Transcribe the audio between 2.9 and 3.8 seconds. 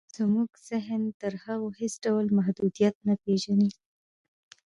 نه پېژني.